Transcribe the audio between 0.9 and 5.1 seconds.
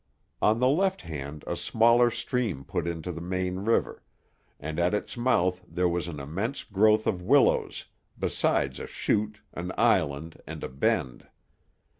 hand a smaller stream put into the main river, and at